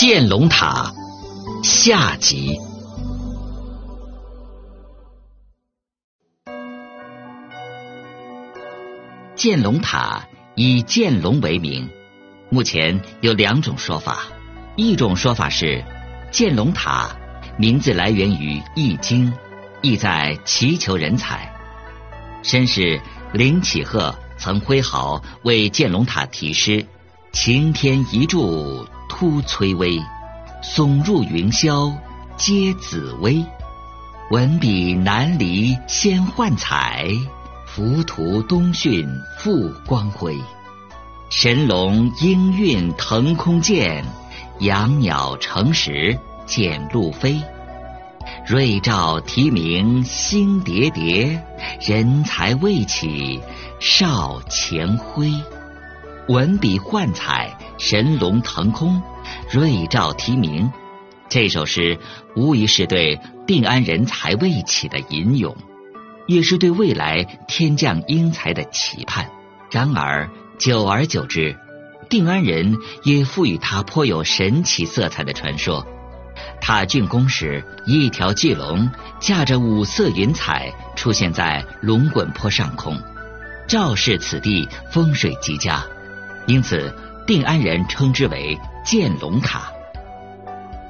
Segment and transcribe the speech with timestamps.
[0.00, 0.90] 建龙塔
[1.62, 2.58] 下集。
[9.36, 11.86] 建龙塔以建龙为名，
[12.48, 14.22] 目前有两种说法。
[14.74, 15.84] 一种说法是，
[16.32, 17.14] 建龙塔
[17.58, 19.30] 名字来源于《易经》，
[19.82, 21.54] 意在祈求人才。
[22.42, 22.98] 绅士
[23.34, 26.86] 林启鹤曾挥毫为建龙塔题诗
[27.34, 30.00] ：“擎天一柱突崔巍，
[30.62, 31.92] 耸入云霄
[32.36, 33.44] 接紫薇。
[34.30, 37.08] 文笔南离先幻彩，
[37.66, 39.04] 浮屠东讯
[39.36, 40.38] 复光辉。
[41.28, 44.04] 神龙应运腾空见，
[44.60, 47.42] 阳鸟乘时见路飞。”
[48.46, 51.44] 瑞兆提名星叠叠，
[51.80, 53.40] 人才未起
[53.80, 55.32] 少前辉。
[56.28, 59.02] 文笔幻彩，神龙腾空，
[59.50, 60.70] 瑞兆提名。
[61.30, 61.98] 这首诗
[62.36, 65.56] 无疑是对定安人才未起的吟咏，
[66.26, 69.30] 也是对未来天降英才的期盼。
[69.70, 71.56] 然而久而久之，
[72.10, 75.86] 定安人也赋予他颇有神奇色彩的传说。
[76.60, 83.00] 他竣工时，一条巨龙驾着五色云彩出现在龙滚坡上空，
[83.66, 85.82] 昭示此地风水极佳，
[86.46, 86.94] 因此
[87.30, 89.70] 定安人称之为建龙塔。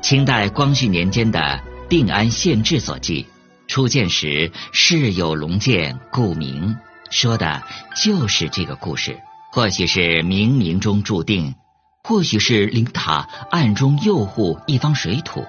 [0.00, 1.38] 清代光绪年间的
[1.86, 3.26] 《定安县志》所记，
[3.68, 6.74] 初建时世有龙见，故名，
[7.10, 7.62] 说的
[7.94, 9.20] 就是这个故事。
[9.52, 11.56] 或许是冥冥中注定，
[12.04, 15.44] 或许是灵塔暗中诱护一方水土。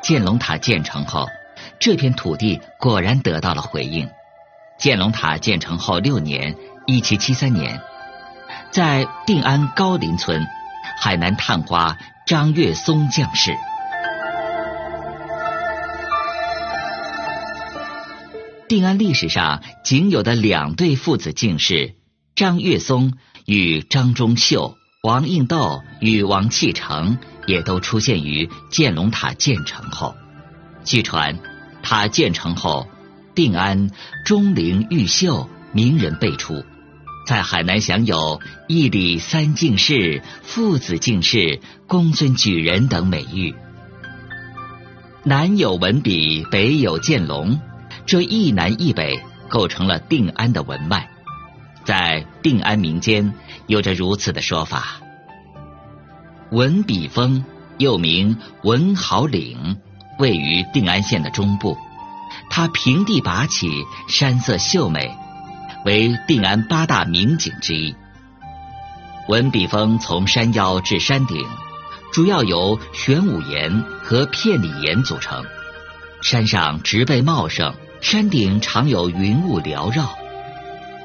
[0.00, 1.26] 建龙塔建成后，
[1.80, 4.08] 这片土地果然得到了回应。
[4.78, 6.54] 建龙塔建成后六年
[6.86, 7.82] （一七七三年），
[8.74, 10.44] 在定安高林村，
[11.00, 13.52] 海南探花张月松将士。
[18.66, 21.94] 定安历史上仅有的两对父子进士
[22.34, 23.12] 张月松
[23.46, 27.18] 与张忠秀、王应斗与王弃成。
[27.46, 30.14] 也都出现于建龙塔建成后。
[30.82, 31.38] 据传，
[31.82, 32.88] 塔建成后，
[33.34, 33.90] 定安
[34.24, 36.64] 钟灵毓秀名人辈出，
[37.26, 43.54] 在海南享有一里三进士、父子进士、公孙举人等美誉。
[45.22, 47.58] 南有文笔，北有建龙，
[48.04, 51.08] 这一南一北构成了定安的文脉。
[51.84, 53.34] 在定安民间，
[53.66, 55.00] 有着如此的说法。
[56.50, 57.42] 文笔峰
[57.78, 59.78] 又名文豪岭，
[60.18, 61.76] 位于定安县的中部。
[62.50, 65.16] 它平地拔起，山色秀美，
[65.84, 67.94] 为定安八大名景之一。
[69.28, 71.46] 文笔峰从山腰至山顶，
[72.12, 75.44] 主要由玄武岩和片里岩组成。
[76.22, 80.14] 山上植被茂盛，山顶常有云雾缭绕。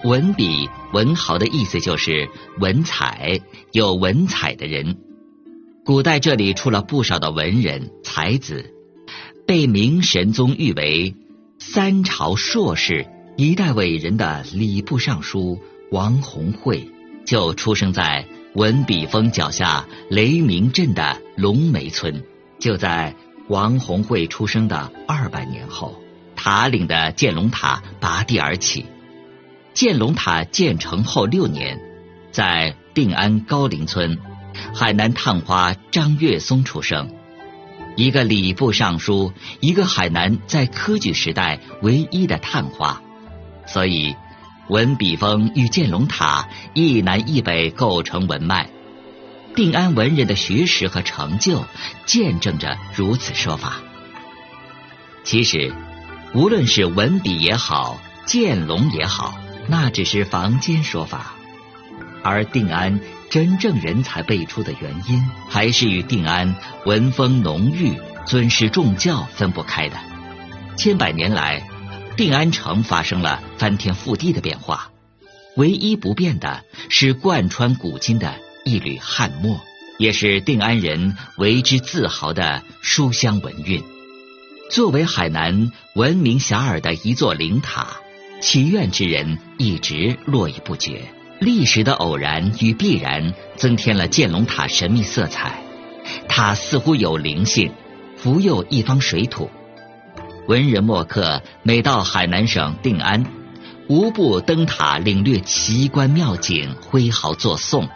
[0.04, 2.30] 文笔文豪的意思就是
[2.60, 3.42] 文采，
[3.74, 4.98] 有文采的人。
[5.84, 8.74] 古代这里出了不少的文人才子，
[9.46, 11.16] 被明神宗誉为
[11.58, 13.08] 三朝硕士、
[13.40, 15.62] 一代伟人的礼部尚书
[15.92, 16.92] 王宏惠，
[17.26, 22.22] 就出生在文笔峰脚下雷鸣镇的龙梅村。
[22.60, 23.16] 就在
[23.48, 25.96] 王宏惠出生的二百年后，
[26.36, 28.86] 塔岭的建龙塔拔地而起。
[29.74, 31.80] 建龙塔建成后六年，
[32.34, 34.20] 在定安高陵村。
[34.74, 37.10] 海南探花张月松出生，
[37.96, 43.02] 一个礼部尚书，一个海南在科举时代唯一的探花，
[43.72, 44.16] 所以
[44.68, 48.70] 文笔峰与建龙塔一南一北构成文脉。
[49.56, 51.66] 定安文人的学识和成就
[52.06, 53.78] 见证着如此说法。
[55.24, 55.74] 其实，
[56.34, 59.34] 无论是文笔也好，建龙也好，
[59.68, 61.34] 那只是坊间说法，
[62.24, 63.00] 而定安。
[63.30, 66.56] 真正人才辈出的原因，还是与定安
[66.88, 67.94] 文风浓郁、
[68.26, 69.98] 尊师重教分不开的。
[70.76, 71.62] 千百年来，
[72.20, 74.92] 定安城发生了翻天覆地的变化，
[75.56, 78.36] 唯一不变的是贯穿古今的
[78.66, 79.62] 一缕汉墨，
[79.98, 83.82] 也是定安人为之自豪的书香文韵。
[84.70, 87.88] 作为海南闻名遐迩的一座灵塔，
[88.42, 91.04] 祈愿之人一直络绎不绝。
[91.40, 95.64] 历史的偶然与必然增添了建龙塔神秘色彩，
[96.28, 97.72] 它似乎有灵性，
[98.18, 99.50] 福佑一方水土。
[100.50, 103.24] 文人墨客每到海南省定安，
[103.88, 107.88] 无不登塔领略奇观妙景，挥毫作颂。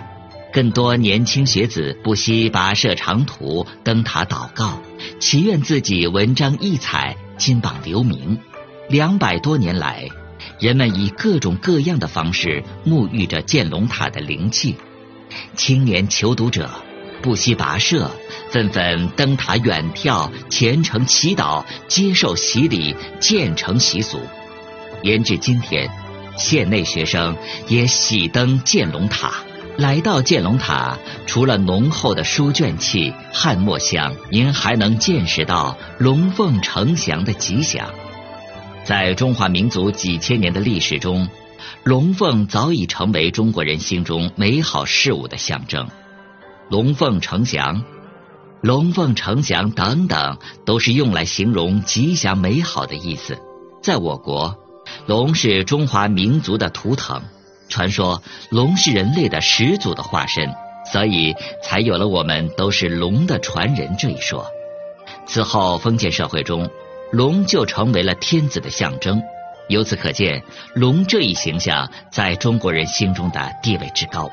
[0.53, 4.79] 更多年轻学子不惜跋涉长途登塔祷告，
[5.19, 8.38] 祈愿自己文章异彩，金榜留名。
[8.88, 10.07] 两百多年来，
[10.59, 14.75] 人们以各种各样的方式沐浴着建龙塔的灵气。
[15.55, 16.69] 青年求读者
[17.23, 18.11] 不惜跋涉，
[18.53, 24.19] 纷纷登塔远眺，虔诚祈祷，接受洗礼，建成习俗。
[25.01, 25.89] 延至今天，
[26.38, 27.35] 县内学生
[27.67, 29.33] 也喜登建龙塔。
[29.75, 30.95] 来到建龙塔，
[31.25, 37.89] 除了浓厚的书卷气、翰墨香，您还能见识到龙凤呈祥的吉祥。
[38.83, 41.27] 在中华民族几千年的历史中，
[41.83, 45.88] 龙凤早已成为中国人心中美好事物的象征。
[46.69, 47.83] 龙凤呈祥、
[48.63, 53.38] 龙凤呈祥等等，都是用来形容吉祥美好的意思。
[53.81, 54.57] 在我国，
[55.06, 57.21] 龙是中华民族的图腾。
[57.68, 60.50] 传说龙是人类的始祖的化身，
[60.94, 64.48] 所以才有了我们都是龙的传人这一说。
[65.25, 66.69] 此后，封建社会中，
[67.12, 69.21] 龙就成为了天子的象征。
[69.68, 70.42] 由此可见，
[70.74, 74.31] 龙这一形象在中国人心中的地位之高。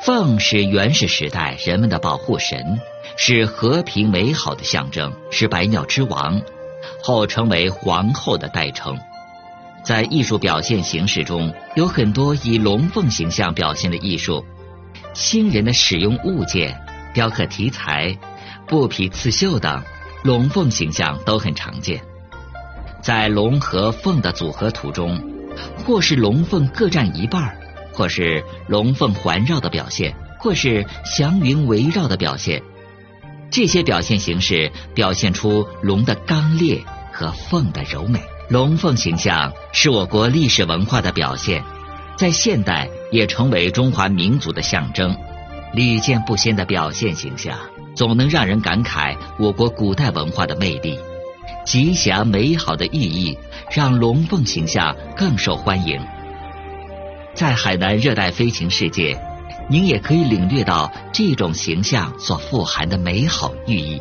[0.00, 2.78] 凤是原始时代人们的保护神，
[3.16, 6.40] 是和平美好的象征，是百鸟之王，
[7.02, 8.96] 后成为皇后的代称。
[9.82, 14.44] 在艺术表现形式中，有很多以龙凤形象表现的艺术。
[15.14, 16.78] 新人的使用物件、
[17.14, 18.16] 雕刻题材、
[18.68, 19.82] 布匹刺绣等，
[20.22, 22.00] 龙凤形象都很常见。
[23.00, 25.20] 在龙和凤的组合图中，
[25.84, 27.56] 或是龙凤各占一半，
[27.96, 32.62] 或是龙凤环绕的表现，或是祥云围绕的表现。
[33.50, 38.20] 这些表现形式表现出龙的刚烈和凤的柔美。
[38.50, 41.64] 龙凤形象是我国历史文化的表现，
[42.18, 45.16] 在现代也成为中华民族的象征。
[45.72, 47.58] 屡见不鲜的表现形象，
[47.94, 50.98] 总能让人感慨我国古代文化的魅力。
[51.64, 53.36] 吉祥美好的寓意，
[53.70, 56.00] 让龙凤形象更受欢迎。
[57.36, 59.20] 在海南热带飞禽世界，
[59.68, 64.00] 您也可以领略到这种形象所富含的美好寓意。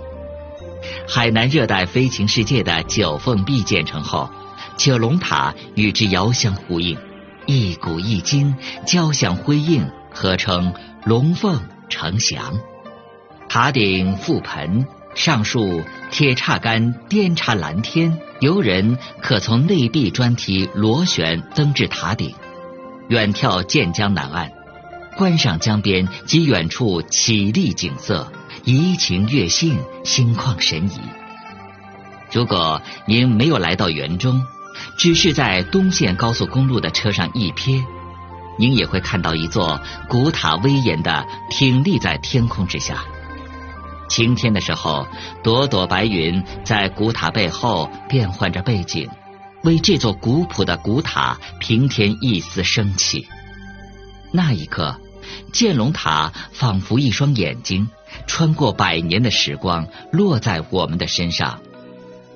[1.06, 4.30] 海南热带飞禽世界的九凤壁建成后，
[4.78, 6.98] 九龙塔与之遥相呼应，
[7.46, 8.56] 一古一今，
[8.88, 10.74] 交相辉映，合称
[11.04, 11.60] 龙凤
[11.90, 12.58] 呈祥。
[13.50, 22.34] 塔顶覆盆，上竖铁叉杆，颠插蓝天，游人可从内壁专梯螺旋登至塔顶，
[23.10, 24.52] 远眺建江南岸，
[25.16, 28.32] 观赏江边及远处绮丽景色。
[28.64, 31.00] 怡情悦性，心旷神怡。
[32.32, 34.42] 如果您没有来到园中，
[34.98, 37.86] 只是在东线高速公路的车上一瞥，
[38.58, 39.80] 您也会看到一座
[40.10, 43.06] 古塔威严的挺立在天空之下。
[44.10, 45.06] 晴天的时候，
[45.44, 49.08] 朵朵白云在古塔背后变换着背景，
[49.66, 53.28] 为这座古朴的古塔平添一丝生气。
[54.32, 54.96] 那一刻，
[55.52, 57.90] 建龙塔仿佛一双眼睛。
[58.28, 61.60] 穿过百年的时光，落在我们的身上，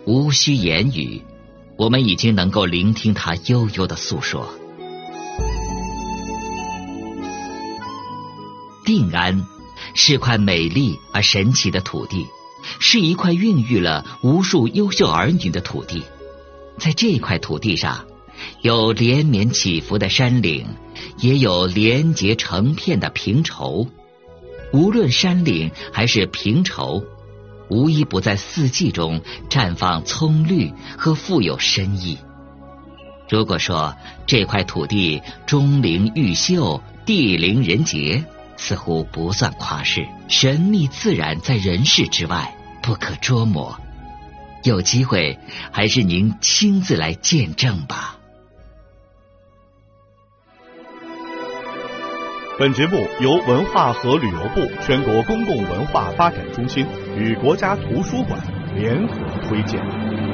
[0.05, 1.23] 无需言语，
[1.77, 4.49] 我们已经能够聆听它悠悠的诉说。
[8.85, 9.45] 定安
[9.93, 12.25] 是块美丽而神奇的土地，
[12.79, 16.03] 是一块孕育了无数优秀儿女的土地。
[16.79, 18.05] 在这块土地上，
[18.61, 20.65] 有连绵起伏的山岭，
[21.19, 23.87] 也有连结成片的平畴。
[24.71, 27.03] 无论山岭还是平畴，
[27.69, 32.17] 无一不在四季中绽放葱绿和富有深意。
[33.29, 33.95] 如果说
[34.25, 38.23] 这块土地钟灵毓秀、地灵人杰，
[38.57, 40.07] 似乎不算夸饰。
[40.27, 43.79] 神秘自然在人世之外，不可捉摸。
[44.63, 45.37] 有机会，
[45.71, 48.17] 还是您亲自来见证吧。
[52.59, 56.85] 本节目由文化和旅游部全国公共文化发展中心
[57.17, 58.37] 与国家图书馆
[58.75, 59.15] 联合
[59.47, 60.28] 推荐。